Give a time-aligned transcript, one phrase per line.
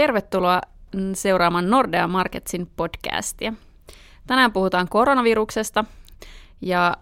[0.00, 0.60] Tervetuloa
[1.14, 3.52] seuraamaan Nordea Marketsin podcastia.
[4.26, 5.84] Tänään puhutaan koronaviruksesta
[6.60, 6.96] ja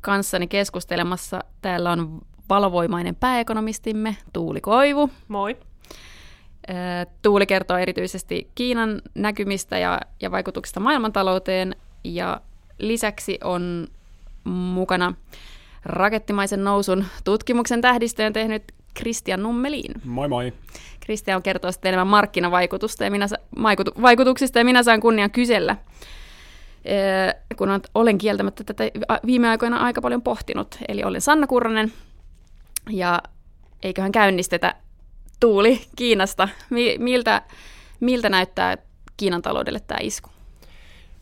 [0.00, 5.10] kanssani keskustelemassa täällä on valovoimainen pääekonomistimme Tuuli Koivu.
[5.28, 5.56] Moi.
[7.22, 12.40] Tuuli kertoo erityisesti Kiinan näkymistä ja, ja vaikutuksista maailmantalouteen ja
[12.78, 13.88] lisäksi on
[14.44, 15.14] mukana
[15.84, 18.62] rakettimaisen nousun tutkimuksen tähdistöön tehnyt
[18.94, 19.94] Kristian Nummelin.
[20.04, 20.52] Moi moi.
[21.00, 23.26] Kristian kertoo sitten enemmän markkinavaikutusta ja minä,
[24.02, 25.76] vaikutuksista ja minä saan kunnian kysellä,
[27.56, 28.84] kun olen kieltämättä tätä
[29.26, 30.78] viime aikoina aika paljon pohtinut.
[30.88, 31.92] Eli olen Sanna Kurronen
[32.90, 33.22] ja
[33.82, 34.74] eiköhän käynnistetä
[35.40, 36.48] Tuuli Kiinasta.
[36.98, 37.42] Miltä,
[38.00, 38.76] miltä näyttää
[39.16, 40.31] Kiinan taloudelle tämä isku?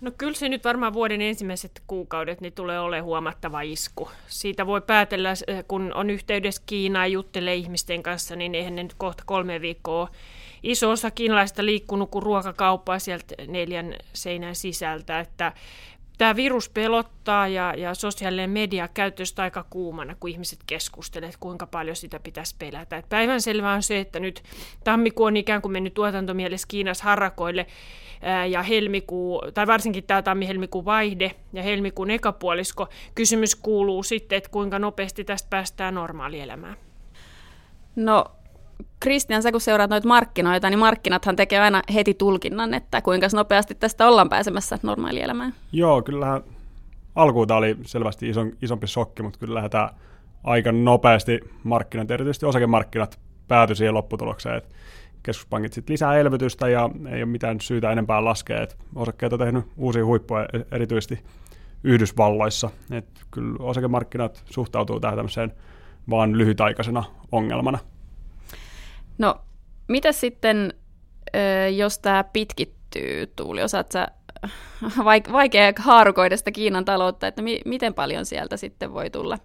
[0.00, 4.10] No kyllä se nyt varmaan vuoden ensimmäiset kuukaudet niin tulee olemaan huomattava isku.
[4.26, 5.32] Siitä voi päätellä,
[5.68, 10.08] kun on yhteydessä Kiinaan ja juttelee ihmisten kanssa, niin eihän ne nyt kohta kolme viikkoa
[10.62, 15.52] iso osa kiinalaista liikkunut kuin ruokakauppaa sieltä neljän seinän sisältä, että
[16.20, 21.96] tämä virus pelottaa ja, ja sosiaalinen media käytöstä aika kuumana, kun ihmiset keskustelevat, kuinka paljon
[21.96, 22.96] sitä pitäisi pelätä.
[22.96, 24.42] Et päivänselvää on se, että nyt
[24.84, 27.66] tammikuu on ikään kuin mennyt tuotantomielessä Kiinassa harrakoille
[28.22, 32.88] ää, ja helmikuu, tai varsinkin tämä tammi-helmikuun vaihde ja helmikuun ekapuolisko.
[33.14, 36.76] Kysymys kuuluu sitten, että kuinka nopeasti tästä päästään normaalielämään.
[37.96, 38.24] No
[39.00, 43.74] Kristian, sä kun seuraat noita markkinoita, niin markkinathan tekee aina heti tulkinnan, että kuinka nopeasti
[43.74, 45.54] tästä ollaan pääsemässä normaalielämään.
[45.72, 46.42] Joo, kyllähän
[47.14, 49.90] alkuun tämä oli selvästi ison, isompi shokki, mutta kyllähän tämä
[50.44, 54.74] aika nopeasti markkinat, erityisesti osakemarkkinat, päätyi siihen lopputulokseen, että
[55.22, 58.62] keskuspankit sitten lisää elvytystä ja ei ole mitään syytä enempää laskea.
[58.62, 61.24] että osakkeet on tehnyt uusia huippuja erityisesti
[61.84, 62.70] Yhdysvalloissa.
[62.90, 65.52] Et kyllä osakemarkkinat suhtautuu tähän tämmöiseen
[66.10, 67.78] vaan lyhytaikaisena ongelmana.
[69.20, 69.40] No,
[69.88, 70.74] mitä sitten,
[71.76, 73.62] jos tämä pitkittyy, Tuuli?
[73.62, 74.08] Osaat sä
[75.32, 79.38] vaikea haarukoida sitä Kiinan taloutta, että mi- miten paljon sieltä sitten voi tulla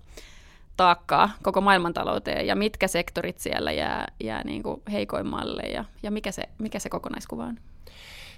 [0.77, 6.31] taakkaa koko maailmantalouteen ja mitkä sektorit siellä jää, jää niin kuin heikoimmalle ja, ja mikä,
[6.31, 7.57] se, mikä se kokonaiskuva on?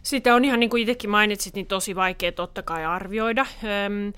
[0.03, 3.45] Sitä on ihan niin kuin itsekin mainitsit, niin tosi vaikea totta kai arvioida.
[3.85, 4.13] Öm,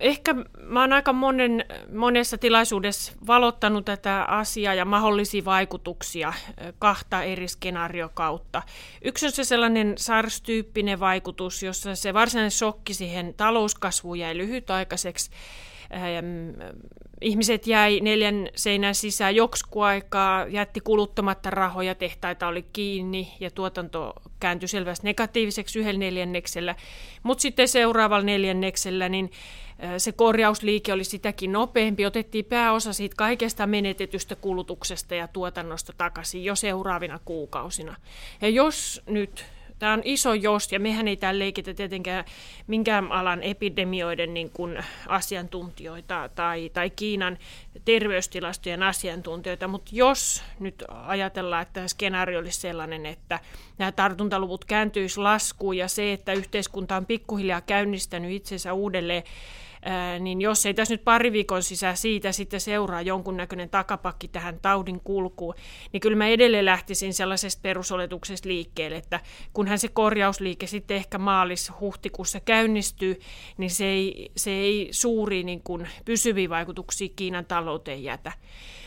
[0.00, 6.32] ehkä mä oon aika monen, monessa tilaisuudessa valottanut tätä asiaa ja mahdollisia vaikutuksia
[6.78, 8.62] kahta eri skenaariokautta.
[9.04, 15.30] Yksi on se sellainen SARS-tyyppinen vaikutus, jossa se varsinainen shokki siihen talouskasvuun jäi lyhytaikaiseksi.
[17.20, 24.12] Ihmiset jäi neljän seinän sisään joksku aikaa, jätti kuluttamatta rahoja, tehtaita oli kiinni ja tuotanto
[24.40, 26.74] kääntyi selvästi negatiiviseksi yhdellä neljänneksellä.
[27.22, 29.30] Mutta sitten seuraavalla neljänneksellä niin
[29.98, 32.06] se korjausliike oli sitäkin nopeampi.
[32.06, 37.96] Otettiin pääosa siitä kaikesta menetetystä kulutuksesta ja tuotannosta takaisin jo seuraavina kuukausina.
[38.40, 39.44] Ja jos nyt
[39.82, 42.24] Tämä on iso jos, ja mehän ei täällä leikitä tietenkään
[42.66, 47.38] minkään alan epidemioiden niin kuin asiantuntijoita tai, tai Kiinan
[47.84, 53.40] terveystilastojen asiantuntijoita, mutta jos nyt ajatellaan, että tämä skenaario olisi sellainen, että
[53.78, 59.22] nämä tartuntaluvut kääntyisi laskuun ja se, että yhteiskunta on pikkuhiljaa käynnistänyt itsensä uudelleen
[60.20, 65.00] niin jos ei tässä nyt pari viikon sisään siitä sitten seuraa jonkunnäköinen takapakki tähän taudin
[65.00, 65.54] kulkuun,
[65.92, 69.20] niin kyllä mä edelleen lähtisin sellaisesta perusoletuksesta liikkeelle, että
[69.52, 73.20] kunhan se korjausliike sitten ehkä maalis-huhtikuussa käynnistyy,
[73.58, 78.32] niin se ei, se ei suuri niin kuin pysyviä vaikutuksia Kiinan talouteen jätä.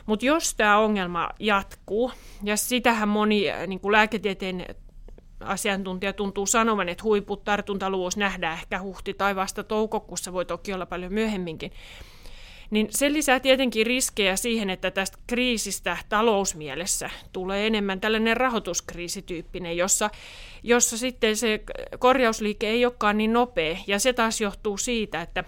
[0.05, 2.11] Mutta jos tämä ongelma jatkuu,
[2.43, 4.65] ja sitähän moni niin kuin lääketieteen
[5.39, 10.85] asiantuntija tuntuu sanovan, että huiput tartuntaluvuus nähdään ehkä huhti tai vasta toukokuussa, voi toki olla
[10.85, 11.71] paljon myöhemminkin.
[12.69, 20.09] Niin se lisää tietenkin riskejä siihen, että tästä kriisistä talousmielessä tulee enemmän tällainen rahoituskriisityyppinen, jossa,
[20.63, 21.63] jossa sitten se
[21.99, 23.77] korjausliike ei olekaan niin nopea.
[23.87, 25.43] Ja se taas johtuu siitä, että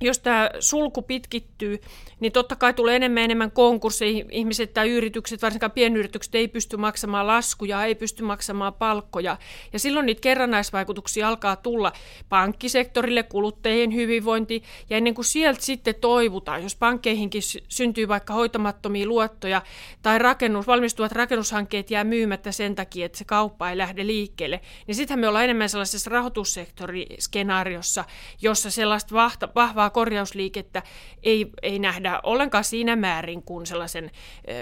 [0.00, 1.80] jos tämä sulku pitkittyy,
[2.20, 4.24] niin totta kai tulee enemmän enemmän konkursseja.
[4.30, 9.36] Ihmiset tai yritykset, varsinkaan pienyritykset, ei pysty maksamaan laskuja, ei pysty maksamaan palkkoja.
[9.72, 11.92] Ja silloin niitä kerrannaisvaikutuksia alkaa tulla
[12.28, 14.62] pankkisektorille, kuluttajien hyvinvointi.
[14.90, 19.62] Ja ennen kuin sieltä sitten toivutaan, jos pankkeihinkin syntyy vaikka hoitamattomia luottoja
[20.02, 24.94] tai rakennus, valmistuvat rakennushankkeet jää myymättä sen takia, että se kauppa ei lähde liikkeelle, niin
[24.94, 28.04] sittenhän me ollaan enemmän sellaisessa rahoitussektoriskenaariossa,
[28.42, 29.14] jossa sellaista
[29.54, 30.82] vahvaa vahvaa korjausliikettä
[31.22, 34.10] ei, ei nähdä ollenkaan siinä määrin kuin sellaisen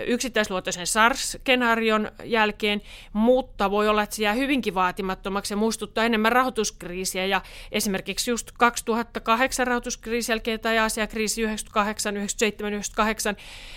[0.06, 2.82] yksittäisluotoisen SARS-skenaarion jälkeen,
[3.12, 7.40] mutta voi olla, että se jää hyvinkin vaatimattomaksi ja muistuttaa enemmän rahoituskriisiä ja
[7.72, 13.36] esimerkiksi just 2008 rahoituskriisin jälkeen tai asiakriisi 98, 97, 98,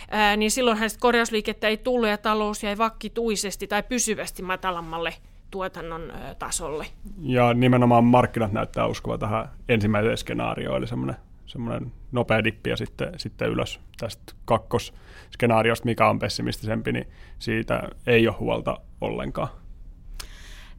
[0.09, 5.13] ää, niin silloinhan korjausliikettä ei tullut ja talous jäi vakkituisesti tai pysyvästi matalammalle
[5.51, 6.85] tuotannon tasolle.
[7.21, 11.15] Ja nimenomaan markkinat näyttää uskova tähän ensimmäiseen skenaarioon, eli semmoinen,
[11.47, 17.07] semmoinen nopea dippi ja sitten, sitten ylös tästä kakkosskenaariosta, mikä on pessimistisempi, niin
[17.39, 19.49] siitä ei ole huolta ollenkaan.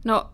[0.04, 0.30] No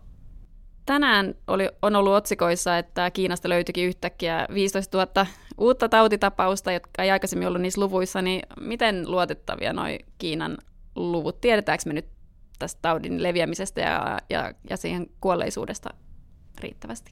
[0.85, 5.27] tänään oli, on ollut otsikoissa, että Kiinasta löytyikin yhtäkkiä 15 000
[5.57, 10.57] uutta tautitapausta, jotka ei aikaisemmin ollut niissä luvuissa, niin miten luotettavia noi Kiinan
[10.95, 11.41] luvut?
[11.41, 12.07] Tiedetäänkö me nyt
[12.59, 15.89] tästä taudin leviämisestä ja, ja, ja siihen kuolleisuudesta
[16.59, 17.11] riittävästi?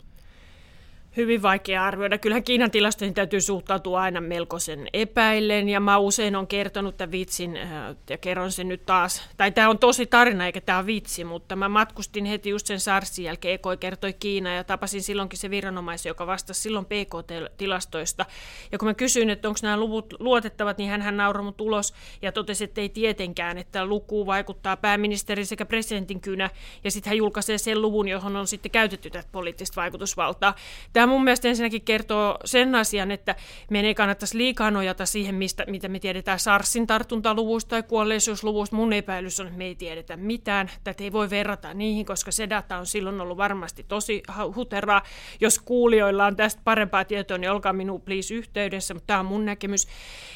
[1.18, 2.18] Hyvin vaikea arvioida.
[2.18, 7.58] Kyllähän Kiinan tilastoihin täytyy suhtautua aina melkoisen epäillen, ja mä usein on kertonut tämän vitsin,
[7.58, 9.30] äh, ja kerron sen nyt taas.
[9.38, 13.26] Tai tämä on tosi tarina, eikä tämä vitsi, mutta mä matkustin heti just sen SARSin
[13.26, 18.26] jälkeen, EKoi kertoi Kiina, ja tapasin silloinkin se viranomaisen, joka vastasi silloin PKT-tilastoista.
[18.72, 22.32] Ja kun mä kysyin, että onko nämä luvut luotettavat, niin hän nauroi mut ulos ja
[22.32, 26.50] totesi, että ei tietenkään, että luku vaikuttaa pääministerin sekä presidentin kynä,
[26.84, 30.56] ja sitten hän julkaisee sen luvun, johon on sitten käytetty tätä poliittista vaikutusvaltaa.
[30.94, 33.36] Tämä Tämä mun mielestä ensinnäkin kertoo sen asian, että
[33.70, 38.76] meidän ei kannattaisi liikaa nojata siihen, mistä, mitä me tiedetään SARSin tartuntaluvuista tai kuolleisuusluvuista.
[38.76, 40.72] Mun epäilys on, että me ei tiedetä mitään.
[40.84, 44.24] Tätä ei voi verrata niihin, koska se data on silloin ollut varmasti tosi
[44.56, 45.02] huteraa.
[45.42, 49.46] Jos kuulijoilla on tästä parempaa tietoa, niin olkaa minun please yhteydessä, mutta tämä on mun
[49.46, 49.88] näkemys.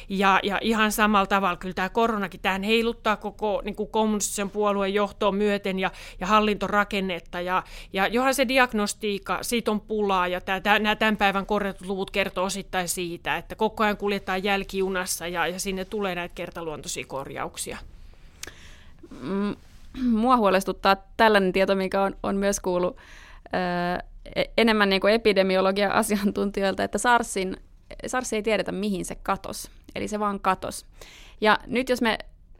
[0.09, 4.93] Ja, ja ihan samalla tavalla kyllä tämä koronakin, tähän heiluttaa koko niin kuin kommunistisen puolueen
[4.93, 7.41] johtoon myöten ja, ja hallintorakennetta.
[7.41, 12.11] Ja, ja johan se diagnostiikka, siitä on pulaa ja tämä nämä tämän päivän korjatut luvut
[12.11, 17.77] kertoo osittain siitä, että koko ajan kuljetaan jälkijunassa ja, ja sinne tulee näitä kertaluontoisia korjauksia.
[19.21, 19.55] Mm,
[20.01, 24.03] mua huolestuttaa tällainen tieto, mikä on, on myös kuullut ö,
[24.57, 27.57] enemmän niin kuin epidemiologian asiantuntijoilta, että SARSin,
[28.07, 29.71] SARS ei tiedetä, mihin se katos.
[29.95, 30.85] Eli se vaan katos.
[31.41, 32.17] Ja nyt jos me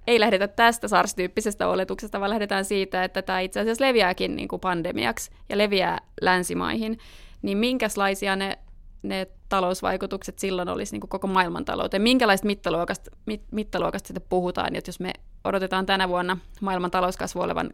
[0.07, 4.59] ei lähdetä tästä SARS-tyyppisestä oletuksesta, vaan lähdetään siitä, että tämä itse asiassa leviääkin niin kuin
[4.59, 6.99] pandemiaksi ja leviää länsimaihin,
[7.41, 8.57] niin minkälaisia ne,
[9.03, 12.01] ne talousvaikutukset silloin olisi niin kuin koko maailmantalouteen?
[12.01, 15.13] Minkälaista mittaluokasta, mit, mittaluokasta sitten puhutaan, että jos me
[15.43, 17.69] odotetaan tänä vuonna maailman talouskasvu olevan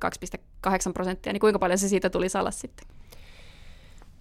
[0.65, 2.87] 2,8 prosenttia, niin kuinka paljon se siitä tuli alas sitten?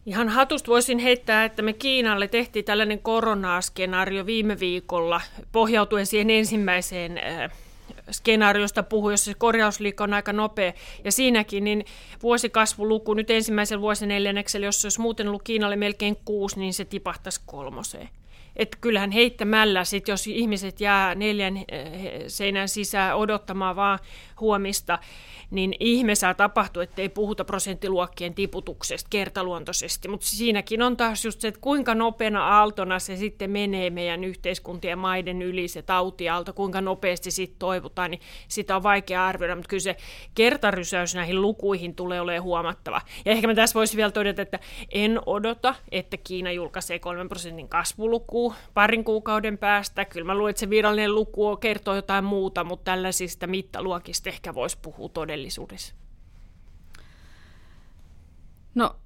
[0.07, 5.21] Ihan hatusta voisin heittää, että me Kiinalle tehtiin tällainen koronaskenaario viime viikolla
[5.53, 7.51] pohjautuen siihen ensimmäiseen äh,
[8.11, 10.73] skenaariosta puhuu, jossa se korjausliikka on aika nopea.
[11.05, 11.85] Ja siinäkin niin
[12.23, 17.41] vuosikasvuluku nyt ensimmäisellä vuosineljänneksellä, jos se olisi muuten ollut Kiinalle melkein kuusi, niin se tipahtaisi
[17.47, 18.09] kolmoseen.
[18.57, 21.65] Että kyllähän heittämällä, sit jos ihmiset jää neljän eh,
[22.27, 23.99] seinän sisään odottamaan vaan
[24.41, 24.99] huomista,
[25.53, 30.09] niin ihme saa tapahtua, ettei puhuta prosenttiluokkien tiputuksesta kertaluontoisesti.
[30.09, 34.99] Mutta siinäkin on taas just se, että kuinka nopeana aaltona se sitten menee meidän yhteiskuntien
[34.99, 39.81] maiden yli se tautiaalto, kuinka nopeasti sitten toivutaan, niin sitä on vaikea arvioida, mutta kyllä
[39.81, 39.97] se
[40.35, 43.01] kertarysäys näihin lukuihin tulee olemaan huomattava.
[43.25, 44.59] Ja ehkä mä tässä voisin vielä todeta, että
[44.93, 50.05] en odota, että Kiina julkaisee 3 prosentin kasvuluku parin kuukauden päästä.
[50.05, 54.79] Kyllä mä luulen, että se virallinen luku kertoo jotain muuta, mutta tällaisista mittaluokista ehkä voisi
[54.83, 55.09] puhua
[55.43, 55.95] todellisuudessa.
[58.75, 58.97] No,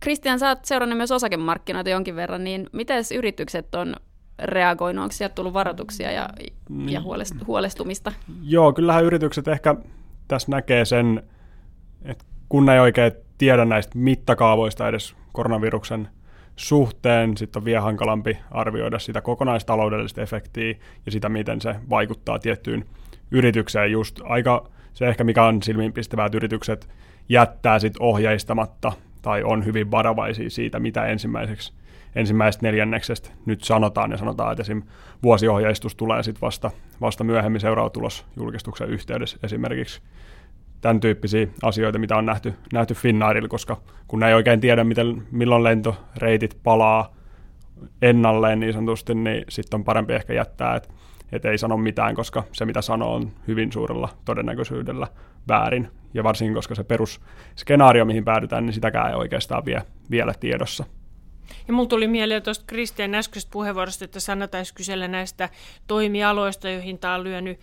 [0.00, 3.96] Kristian, sä oot seurannut myös osakemarkkinoita jonkin verran, niin miten yritykset on
[4.38, 5.02] reagoinut?
[5.02, 7.02] Onko sieltä tullut varoituksia ja, ja niin.
[7.46, 8.12] huolestumista?
[8.42, 9.74] Joo, kyllähän yritykset ehkä
[10.28, 11.22] tässä näkee sen,
[12.04, 16.08] että kun ei oikein tiedä näistä mittakaavoista edes koronaviruksen
[16.56, 20.74] suhteen, sitten on vielä hankalampi arvioida sitä kokonaistaloudellista efektiä
[21.06, 22.84] ja sitä, miten se vaikuttaa tiettyyn
[23.30, 23.92] yritykseen.
[23.92, 26.88] Just aika se ehkä mikä on silmiinpistävää, että yritykset
[27.28, 31.72] jättää sit ohjeistamatta tai on hyvin varovaisia siitä, mitä ensimmäiseksi
[32.16, 34.82] ensimmäisestä neljänneksestä nyt sanotaan, ja sanotaan, että esim.
[35.22, 36.70] vuosiohjeistus tulee sitten vasta,
[37.00, 40.02] vasta myöhemmin seuraatulos julkistuksen yhteydessä esimerkiksi
[40.80, 43.76] tämän tyyppisiä asioita, mitä on nähty, nähty Finnairilla, koska
[44.08, 47.14] kun ei oikein tiedä, miten, milloin lentoreitit palaa
[48.02, 50.88] ennalleen niin sanotusti, niin sitten on parempi ehkä jättää, että
[51.34, 55.06] et ei sano mitään, koska se mitä sanoo on hyvin suurella todennäköisyydellä
[55.48, 55.88] väärin.
[56.14, 60.84] Ja varsinkin, koska se perusskenaario, mihin päädytään, niin sitäkään ei oikeastaan vie, vielä tiedossa.
[61.68, 65.48] Ja mulla tuli mieleen tuosta Kristian äskeisestä puheenvuorosta, että sanotaan kysellä näistä
[65.86, 67.60] toimialoista, joihin tämä on lyönyt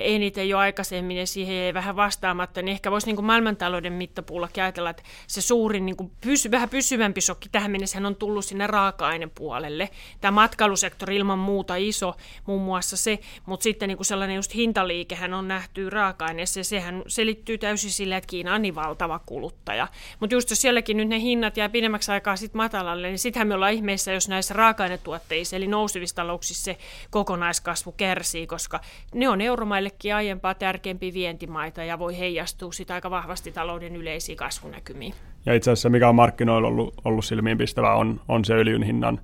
[0.00, 4.62] eniten jo aikaisemmin ja siihen ei vähän vastaamatta, niin ehkä voisi niin kuin maailmantalouden mittapuullakin
[4.62, 8.66] ajatella, että se suurin niin kuin pysy, vähän pysyvämpi shokki tähän mennessä on tullut sinne
[8.66, 9.90] raaka-ainepuolelle.
[10.20, 12.14] Tämä matkailusektori ilman muuta iso,
[12.46, 17.02] muun muassa se, mutta sitten niin kuin sellainen just hintaliikehän on nähty raaka-aineessa ja sehän
[17.06, 19.88] selittyy täysin sillä, että Kiina on niin valtava kuluttaja.
[20.20, 23.54] Mutta just jos sielläkin nyt ne hinnat jää pidemmäksi aikaa sit matalalle, niin sittenhän me
[23.54, 26.76] ollaan ihmeissä, jos näissä raaka-ainetuotteissa eli nousevissa talouksissa se
[27.10, 28.80] kokonaiskasvu kärsii, koska
[29.14, 29.40] ne on
[29.84, 35.14] euromaillekin aiempaa tärkeämpiä vientimaita ja voi heijastua sitä aika vahvasti talouden yleisiin kasvunäkymiin.
[35.46, 39.20] Ja itse asiassa mikä on markkinoilla ollut, ollut silmiinpistävää on, on se öljyn hinnan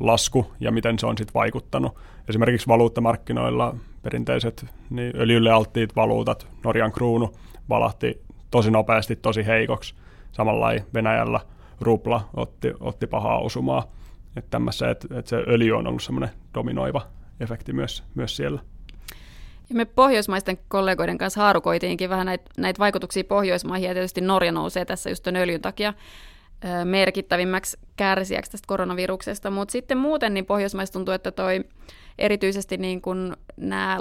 [0.00, 1.94] lasku ja miten se on sitten vaikuttanut.
[2.28, 7.32] Esimerkiksi valuuttamarkkinoilla perinteiset niin öljylle alttiit valuutat, Norjan kruunu,
[7.68, 9.94] valahti tosi nopeasti, tosi heikoksi.
[10.32, 11.40] Samalla Venäjällä
[11.80, 13.84] rupla otti, otti pahaa osumaa.
[14.36, 17.06] Että tämmössä, että, että se öljy on ollut semmoinen dominoiva
[17.40, 18.60] efekti myös, myös siellä.
[19.70, 24.84] Ja me pohjoismaisten kollegoiden kanssa haarukoitiinkin vähän näitä, näitä vaikutuksia Pohjoismaihin, ja tietysti Norja nousee
[24.84, 25.94] tässä just öljyn takia
[26.84, 31.64] merkittävimmäksi kärsijäksi tästä koronaviruksesta, mutta sitten muuten niin Pohjoismaissa tuntuu, että toi
[32.18, 33.98] erityisesti niin kuin nämä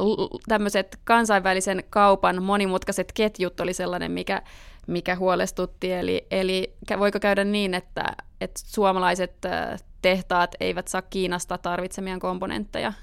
[0.47, 4.41] tämmöiset kansainvälisen kaupan monimutkaiset ketjut oli sellainen, mikä,
[4.87, 5.93] mikä huolestutti.
[5.93, 8.03] Eli, eli voiko käydä niin, että,
[8.41, 9.33] että suomalaiset
[10.01, 12.93] tehtaat eivät saa Kiinasta tarvitsemiaan komponentteja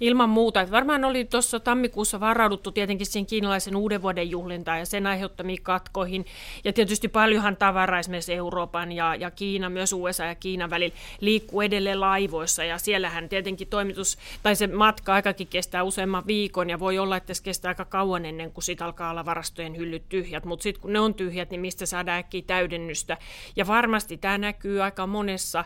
[0.00, 0.60] Ilman muuta.
[0.60, 5.62] Että varmaan oli tuossa tammikuussa varauduttu tietenkin siihen kiinalaisen uuden vuoden juhlintaan ja sen aiheuttamiin
[5.62, 6.26] katkoihin.
[6.64, 11.60] Ja tietysti paljonhan tavaraa esimerkiksi Euroopan ja, ja Kiina, myös USA ja Kiinan välillä liikkuu
[11.60, 12.64] edelleen laivoissa.
[12.64, 17.34] Ja siellähän tietenkin toimitus tai se matka aikakin kestää useamman viikon ja voi olla, että
[17.34, 20.44] se kestää aika kauan ennen kuin siitä alkaa olla varastojen hyllyt tyhjät.
[20.44, 23.16] Mutta sitten kun ne on tyhjät, niin mistä saadaan äkkiä täydennystä.
[23.56, 25.64] Ja varmasti tämä näkyy aika monessa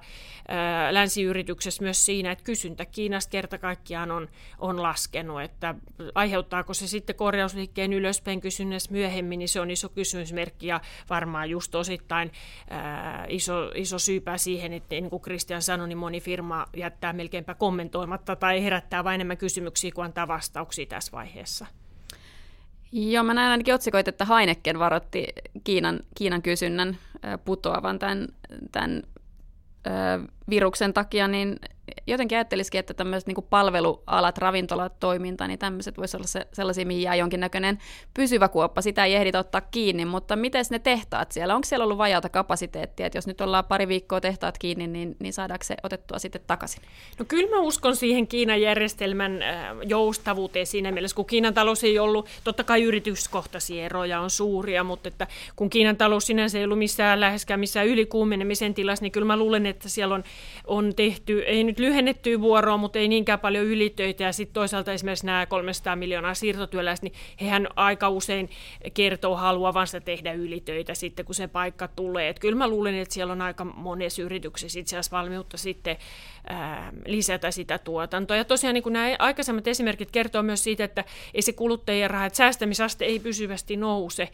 [0.48, 5.74] ää, länsiyrityksessä myös siinä, että kysyntä Kiinasta kerta kaikkiaan kaikkiaan on, on laskenut, että
[6.14, 11.74] aiheuttaako se sitten korjausliikkeen ylöspäin kysynnässä myöhemmin, niin se on iso kysymysmerkki ja varmaan just
[11.74, 12.32] osittain
[12.70, 17.54] ää, iso, iso syypää siihen, että niin kuin Christian sanoi, niin moni firma jättää melkeinpä
[17.54, 21.66] kommentoimatta tai herättää vain enemmän kysymyksiä kuin antaa vastauksia tässä vaiheessa.
[22.92, 25.26] Joo, mä näen ainakin otsikoita, että Heineken varoitti
[25.64, 26.98] Kiinan, Kiinan kysynnän
[27.44, 28.28] putoavan tämän,
[28.72, 29.02] tämän
[30.50, 31.56] viruksen takia, niin
[32.06, 37.02] jotenkin ajattelisikin, että tämmöiset niin palvelualat, ravintolat, toiminta, niin tämmöiset voisi olla se, sellaisia, mihin
[37.02, 37.78] jää jonkinnäköinen
[38.14, 38.82] pysyvä kuoppa.
[38.82, 41.54] Sitä ei ehditä ottaa kiinni, mutta miten ne tehtaat siellä?
[41.54, 43.06] Onko siellä ollut vajata kapasiteettia?
[43.06, 46.82] Että jos nyt ollaan pari viikkoa tehtaat kiinni, niin, niin saadaanko se otettua sitten takaisin?
[47.18, 51.98] No kyllä mä uskon siihen Kiinan järjestelmän äh, joustavuuteen siinä mielessä, kun Kiinan talous ei
[51.98, 55.26] ollut, totta kai yrityskohtaisia eroja on suuria, mutta että
[55.56, 59.66] kun Kiinan talous sinänsä ei ollut missään läheskään missään ylikuumenemisen tilassa, niin kyllä mä luulen,
[59.66, 60.24] että siellä on,
[60.66, 64.24] on tehty, ei nyt lyhennettyä vuoroa, mutta ei niinkään paljon ylitöitä.
[64.24, 68.50] Ja sitten toisaalta esimerkiksi nämä 300 miljoonaa siirtotyöläistä, niin hehän aika usein
[68.94, 72.28] kertoo haluavansa tehdä ylitöitä sitten, kun se paikka tulee.
[72.28, 75.96] Et kyllä mä luulen, että siellä on aika monessa yrityksessä itse asiassa valmiutta sitten
[76.48, 78.36] ää, lisätä sitä tuotantoa.
[78.36, 82.26] Ja tosiaan niin kuin nämä aikaisemmat esimerkit kertoo myös siitä, että ei se kuluttajien raha,
[82.26, 84.28] että säästämisaste ei pysyvästi nouse.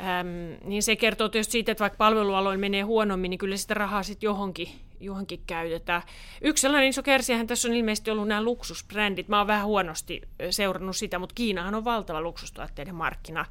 [0.00, 0.28] Ähm,
[0.64, 4.26] niin se kertoo tietysti siitä, että vaikka palvelualoilla menee huonommin, niin kyllä sitä rahaa sitten
[4.26, 4.68] johonkin,
[5.00, 6.02] johonkin käytetään.
[6.42, 9.28] Yksi sellainen iso kärsiähän tässä on ilmeisesti ollut nämä luksusbrändit.
[9.28, 13.44] Mä oon vähän huonosti seurannut sitä, mutta Kiinahan on valtava luksustuotteiden markkina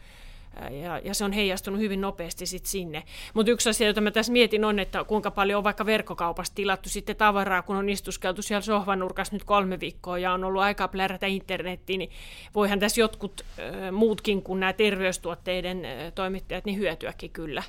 [0.81, 3.03] ja, ja se on heijastunut hyvin nopeasti sit sinne.
[3.33, 6.89] Mutta yksi asia, jota mä tässä mietin, on, että kuinka paljon on vaikka verkkokaupasta tilattu
[6.89, 11.25] sitten tavaraa, kun on istuskeltu siellä sohvanurkassa nyt kolme viikkoa ja on ollut aikaa plärätä
[11.25, 12.11] internettiin, niin
[12.55, 17.63] voihan tässä jotkut äh, muutkin kuin nämä terveystuotteiden äh, toimittajat niin hyötyäkin kyllä.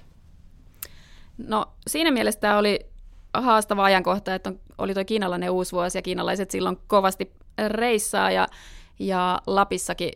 [1.38, 2.80] No siinä mielessä tämä oli
[3.34, 7.32] haastava ajankohta, että on, oli tuo kiinalainen uusi vuosi ja kiinalaiset silloin kovasti
[7.68, 8.48] reissaa ja,
[8.98, 10.12] ja Lapissakin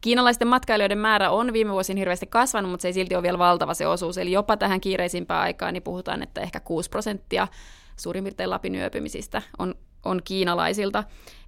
[0.00, 3.74] Kiinalaisten matkailijoiden määrä on viime vuosina hirveästi kasvanut, mutta se ei silti ole vielä valtava
[3.74, 4.18] se osuus.
[4.18, 7.48] Eli jopa tähän kiireisimpään aikaan niin puhutaan, että ehkä 6 prosenttia
[7.96, 9.74] suurin piirtein Lapin yöpymisistä on,
[10.04, 11.04] on kiinalaisilta.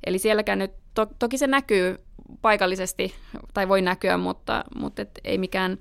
[0.06, 1.98] Eli sielläkään nyt, to, toki se näkyy
[2.42, 3.14] paikallisesti,
[3.54, 5.78] tai voi näkyä, mutta, mutta et ei mikään,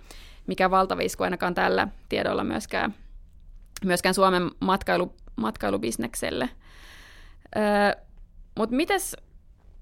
[0.48, 2.96] mikään valtava isku ainakaan tällä tiedolla myöskään,
[3.86, 6.50] myöskään Suomen matkailu, matkailubisnekselle.
[7.58, 8.02] Öö,
[8.58, 9.16] mutta mites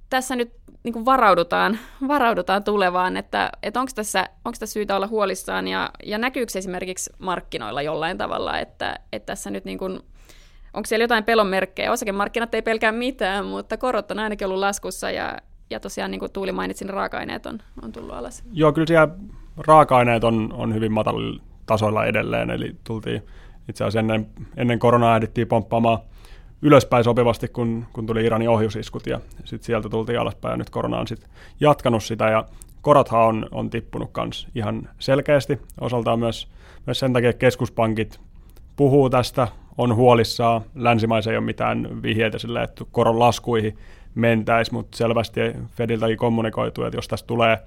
[0.10, 5.08] tässä nyt niin kuin varaudutaan, varaudutaan tulevaan, että, että onko tässä, onko tässä syytä olla
[5.08, 10.00] huolissaan ja, ja näkyykö se esimerkiksi markkinoilla jollain tavalla, että, että tässä nyt niin kuin,
[10.74, 11.92] onko siellä jotain pelon merkkejä?
[11.92, 15.38] Osakemarkkinat ei pelkää mitään, mutta korot on ainakin ollut laskussa ja,
[15.70, 18.44] ja tosiaan niin kuin Tuuli mainitsin, raaka-aineet on, on tullut alas.
[18.54, 19.08] Joo, kyllä siellä
[19.58, 23.22] raaka-aineet on, on hyvin matalilla tasoilla edelleen, eli tultiin
[23.70, 26.00] itse asiassa ennen, ennen koronaa ehdittiin pomppaamaan
[26.62, 31.00] ylöspäin sopivasti, kun, kun tuli Iranin ohjusiskut ja sitten sieltä tultiin alaspäin ja nyt korona
[31.00, 32.46] on sitten jatkanut sitä ja
[32.82, 35.60] korothan on, on tippunut kans ihan selkeästi.
[35.82, 36.48] Osaltaan myös,
[36.86, 38.20] myös sen takia, keskuspankit
[38.76, 39.48] puhuu tästä,
[39.78, 40.62] on huolissaan.
[40.76, 43.78] Länsimaissa ei ole mitään vihjeitä sille, että koron laskuihin
[44.16, 47.58] mentäisi, mutta selvästi Fediltäkin kommunikoitu, että jos tästä tulee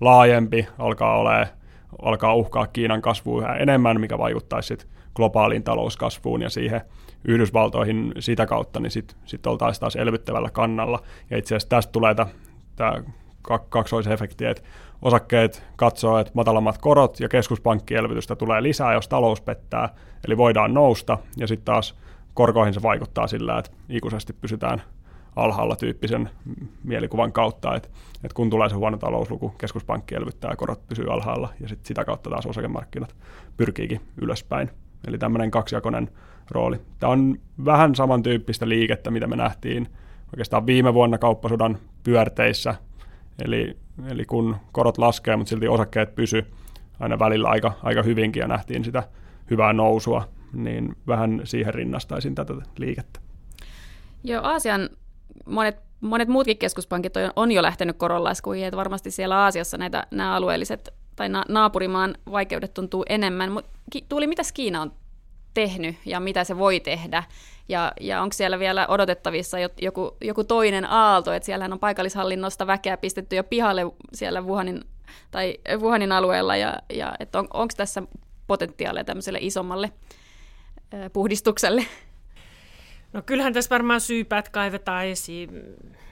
[0.00, 1.46] laajempi, alkaa olemaan
[2.02, 6.80] alkaa uhkaa Kiinan kasvua yhä enemmän, mikä vaikuttaisi sit globaaliin talouskasvuun ja siihen
[7.24, 11.02] Yhdysvaltoihin sitä kautta, niin sitten sit oltaisiin taas elvyttävällä kannalla.
[11.30, 12.14] Ja itse asiassa tästä tulee
[12.76, 13.02] tämä
[13.68, 14.62] kaksoisefekti, että
[15.02, 19.94] osakkeet katsoo, että matalammat korot ja keskuspankkielvytystä tulee lisää, jos talous pettää,
[20.26, 21.94] eli voidaan nousta, ja sitten taas
[22.34, 24.82] korkoihin se vaikuttaa sillä, että ikuisesti pysytään
[25.36, 26.30] alhaalla tyyppisen
[26.84, 27.88] mielikuvan kautta, että,
[28.24, 32.04] että kun tulee se huono talousluku, keskuspankki elvyttää ja korot pysyy alhaalla, ja sit sitä
[32.04, 33.16] kautta taas osakemarkkinat
[33.56, 34.70] pyrkiikin ylöspäin.
[35.06, 36.10] Eli tämmöinen kaksijakoinen
[36.50, 36.80] rooli.
[36.98, 39.88] Tämä on vähän samantyyppistä liikettä, mitä me nähtiin
[40.32, 42.74] oikeastaan viime vuonna kauppasodan pyörteissä,
[43.44, 43.76] eli,
[44.10, 46.46] eli kun korot laskee, mutta silti osakkeet pysy
[47.00, 49.02] aina välillä aika, aika hyvinkin ja nähtiin sitä
[49.50, 53.20] hyvää nousua, niin vähän siihen rinnastaisin tätä liikettä.
[54.24, 54.88] Joo, Aasian
[55.46, 60.34] monet, monet muutkin keskuspankit on, on jo lähtenyt koronlaskuihin, että varmasti siellä Aasiassa näitä, nämä
[60.34, 63.52] alueelliset tai na, naapurimaan vaikeudet tuntuu enemmän.
[63.52, 63.70] Mutta
[64.08, 64.92] Tuuli, mitä Kiina on
[65.54, 67.22] tehnyt ja mitä se voi tehdä?
[67.68, 72.96] Ja, ja onko siellä vielä odotettavissa joku, joku toinen aalto, että siellähän on paikallishallinnosta väkeä
[72.96, 73.82] pistetty jo pihalle
[74.12, 74.84] siellä Wuhanin,
[75.30, 78.02] tai Wuhanin alueella, ja, ja on, onko tässä
[78.46, 79.92] potentiaalia tämmöiselle isommalle
[81.12, 81.86] puhdistukselle?
[83.12, 85.50] No kyllähän tässä varmaan syypäät kaivetaan esiin.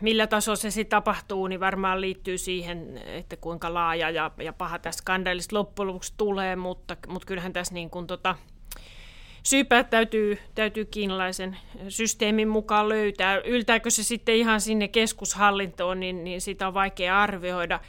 [0.00, 4.78] Millä tasolla se sitten tapahtuu, niin varmaan liittyy siihen, että kuinka laaja ja, ja paha
[4.78, 8.36] tässä skandaalista loppujen lopuksi tulee, mutta, mutta kyllähän tässä niin kuin tota,
[9.42, 11.56] syypäät täytyy, täytyy kiinalaisen
[11.88, 13.38] systeemin mukaan löytää.
[13.38, 17.80] Yltääkö se sitten ihan sinne keskushallintoon, niin, niin sitä on vaikea arvioida.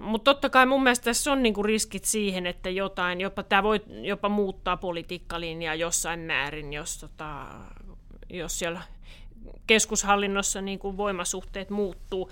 [0.00, 3.80] Mutta totta kai mun mielestä tässä on niinku riskit siihen, että jotain, jopa tämä voi
[4.02, 7.46] jopa muuttaa politiikkalinjaa jossain määrin, jos tota,
[8.30, 8.82] jos siellä
[9.66, 12.30] keskushallinnossa niin kuin voimasuhteet muuttuu.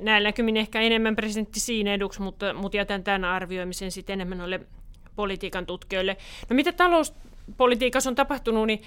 [0.00, 4.60] Näillä näkymin ehkä enemmän presidentti siinä eduksi, mutta, mutta jätän tämän arvioimisen sitten enemmän noille
[5.16, 6.16] politiikan tutkijoille.
[6.48, 8.82] No mitä talouspolitiikassa on tapahtunut, niin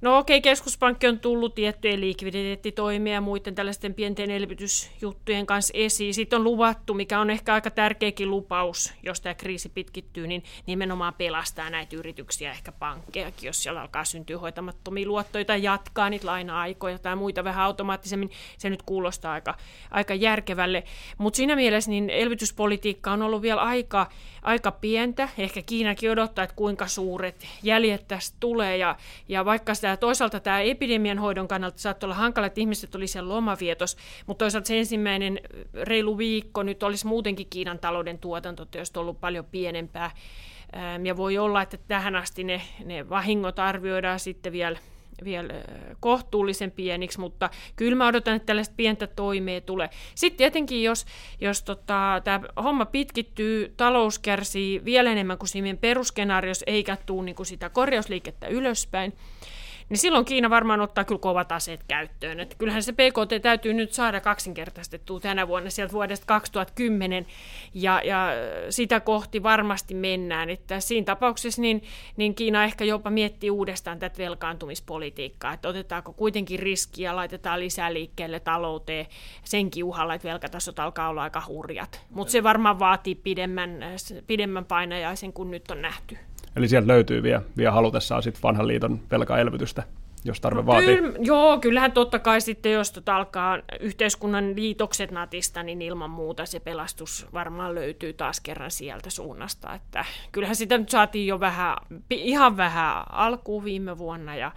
[0.00, 6.14] No okei, okay, keskuspankki on tullut tiettyjen likviditeettitoimia ja muiden tällaisten pienten elvytysjuttujen kanssa esiin.
[6.14, 11.14] Sitten on luvattu, mikä on ehkä aika tärkeäkin lupaus, jos tämä kriisi pitkittyy, niin nimenomaan
[11.14, 16.98] pelastaa näitä yrityksiä, ehkä pankkejakin, jos siellä alkaa syntyä hoitamattomia luottoja tai jatkaa niitä laina-aikoja
[16.98, 18.30] tai muita vähän automaattisemmin.
[18.58, 19.54] Se nyt kuulostaa aika,
[19.90, 20.84] aika järkevälle.
[21.18, 24.10] Mutta siinä mielessä niin elvytyspolitiikka on ollut vielä aika,
[24.44, 25.28] aika pientä.
[25.38, 28.96] Ehkä Kiinakin odottaa, että kuinka suuret jäljet tästä tulee ja,
[29.28, 33.34] ja vaikka sitä toisaalta tämä epidemian hoidon kannalta saattoi olla hankala, että ihmiset oli siellä
[33.34, 35.40] lomavietos, mutta toisaalta se ensimmäinen
[35.82, 40.10] reilu viikko nyt olisi muutenkin Kiinan talouden tuotanto olisi ollut paljon pienempää.
[41.04, 44.78] Ja voi olla, että tähän asti ne, ne vahingot arvioidaan sitten vielä
[45.24, 45.54] vielä
[46.00, 49.90] kohtuullisen pieniksi, mutta kyllä mä odotan, että tällaista pientä toimea tulee.
[50.14, 51.06] Sitten tietenkin, jos,
[51.40, 57.36] jos tota, tämä homma pitkittyy, talous kärsii vielä enemmän kuin siinä perusskenaariossa, eikä tule niin
[57.36, 59.12] kuin sitä korjausliikettä ylöspäin,
[59.88, 62.40] niin silloin Kiina varmaan ottaa kyllä kovat aseet käyttöön.
[62.40, 67.26] Että kyllähän se PKT täytyy nyt saada kaksinkertaistettua tänä vuonna sieltä vuodesta 2010,
[67.74, 68.28] ja, ja
[68.70, 70.50] sitä kohti varmasti mennään.
[70.50, 71.82] Että siinä tapauksessa niin,
[72.16, 78.40] niin Kiina ehkä jopa miettii uudestaan tätä velkaantumispolitiikkaa, että otetaanko kuitenkin riskiä, laitetaan lisää liikkeelle
[78.40, 79.06] talouteen
[79.44, 82.00] senkin uhalla, että velkatasot alkaa olla aika hurjat.
[82.10, 83.84] Mutta se varmaan vaatii pidemmän,
[84.26, 86.18] pidemmän painajaisen kuin nyt on nähty.
[86.56, 89.82] Eli sieltä löytyy vielä, vielä halutessaan sit vanhan liiton velkaelvytystä,
[90.24, 90.96] jos tarve no, vaatii.
[90.96, 96.46] Kyllä, joo, kyllähän totta kai sitten, jos tota alkaa yhteiskunnan liitokset natista, niin ilman muuta
[96.46, 99.74] se pelastus varmaan löytyy taas kerran sieltä suunnasta.
[99.74, 101.76] Että kyllähän sitä nyt saatiin jo vähän,
[102.10, 104.52] ihan vähän alkuun viime vuonna ja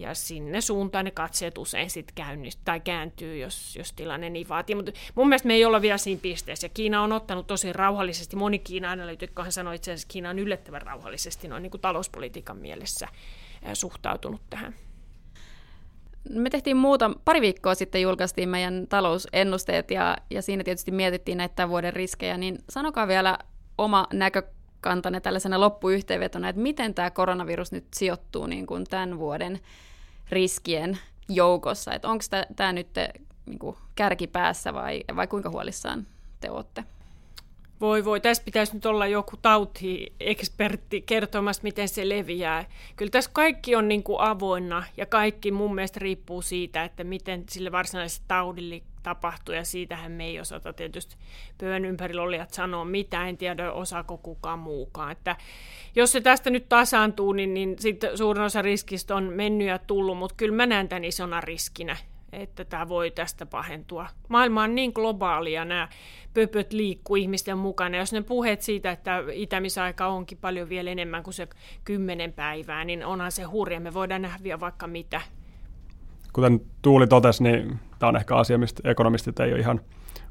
[0.00, 4.76] ja sinne suuntaan ne katseet usein sitten käynnist- tai kääntyy, jos, jos tilanne niin vaatii.
[4.76, 8.36] Mutta mun mielestä me ei olla vielä siinä pisteessä, ja Kiina on ottanut tosi rauhallisesti,
[8.36, 13.08] moni Kiina-analyytikkohan sanoi itse asiassa, että Kiina on yllättävän rauhallisesti noin niin kuin talouspolitiikan mielessä
[13.72, 14.74] suhtautunut tähän.
[16.30, 21.68] Me tehtiin muuta, pari viikkoa sitten julkaistiin meidän talousennusteet ja, ja siinä tietysti mietittiin näitä
[21.68, 23.38] vuoden riskejä, niin sanokaa vielä
[23.78, 24.06] oma
[24.78, 29.60] näkökantanne tällaisena loppuyhteenvetona, että miten tämä koronavirus nyt sijoittuu niin kuin tämän vuoden
[30.30, 32.24] riskien joukossa, että onko
[32.56, 32.88] tämä nyt
[33.46, 36.06] niin kuin kärkipäässä vai, vai kuinka huolissaan
[36.40, 36.84] te olette?
[37.80, 42.64] Voi voi, tässä pitäisi nyt olla joku tauti-ekspertti kertomassa, miten se leviää.
[42.96, 47.44] Kyllä tässä kaikki on niin kuin avoinna ja kaikki mun mielestä riippuu siitä, että miten
[47.48, 51.16] sille varsinaiselle taudille tapahtuu ja siitähän me ei osata tietysti
[51.58, 55.12] pöydän ympärillä olijat sanoa mitään, en tiedä osaako kukaan muukaan.
[55.12, 55.36] Että
[55.94, 60.18] jos se tästä nyt tasaantuu, niin, niin sitten suurin osa riskistä on mennyt ja tullut,
[60.18, 61.96] mutta kyllä mä näen tämän isona riskinä
[62.32, 64.06] että tämä voi tästä pahentua.
[64.28, 65.88] Maailma on niin globaalia, nämä
[66.34, 67.96] pöpöt liikkuu ihmisten mukana.
[67.96, 71.48] Jos ne puheet siitä, että itämisaika onkin paljon vielä enemmän kuin se
[71.84, 73.80] kymmenen päivää, niin onhan se hurja.
[73.80, 75.20] Me voidaan nähdä vaikka mitä.
[76.32, 79.80] Kuten Tuuli totesi, niin tämä on ehkä asia, mistä ekonomistit ei ole ihan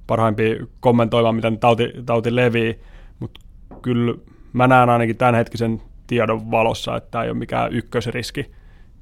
[0.08, 2.80] parhaimpia kommentoimaan, miten tauti, tauti levii,
[3.20, 3.42] mutta
[3.82, 4.14] kyllä
[4.54, 8.52] mä näen ainakin tämänhetkisen tiedon valossa, että tämä ei ole mikään ykkösriski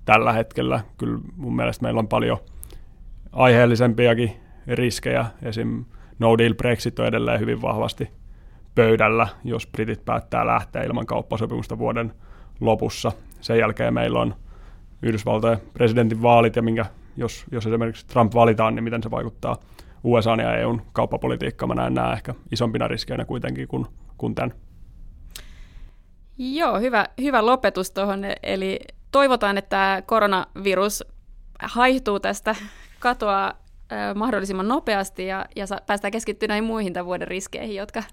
[0.05, 0.81] tällä hetkellä.
[0.97, 2.37] Kyllä mun mielestä meillä on paljon–
[3.35, 4.31] aiheellisempiakin
[4.67, 5.25] riskejä.
[5.41, 5.85] Esim.
[6.19, 8.09] no deal Brexit on edelleen hyvin vahvasti
[8.75, 12.13] pöydällä, jos britit päättää lähteä ilman kauppasopimusta vuoden
[12.59, 13.11] lopussa.
[13.41, 14.35] Sen jälkeen meillä on
[15.01, 16.85] Yhdysvaltojen presidentin vaalit ja minkä,
[17.17, 19.57] jos, jos esimerkiksi Trump valitaan, niin miten se vaikuttaa
[20.03, 21.69] USA ja EUn kauppapolitiikkaan.
[21.69, 23.85] Mä näen nämä ehkä isompina riskeinä kuitenkin kuin,
[24.17, 24.53] kuin tämän.
[26.37, 28.21] Joo, hyvä, hyvä lopetus tuohon.
[28.43, 28.79] Eli
[29.11, 31.03] toivotaan, että koronavirus
[31.63, 32.55] haihtuu tästä
[32.99, 33.53] katoaa
[34.15, 38.03] mahdollisimman nopeasti ja, ja päästään keskittymään näihin muihin tämän vuoden riskeihin, jotka,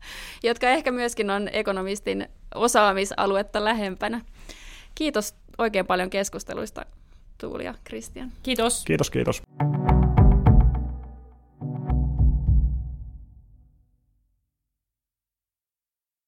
[0.43, 4.21] jotka ehkä myöskin on ekonomistin osaamisaluetta lähempänä.
[4.95, 6.87] Kiitos oikein paljon keskusteluista,
[7.38, 8.33] Tuuli ja Kristian.
[8.42, 8.85] Kiitos.
[8.85, 9.42] Kiitos, kiitos.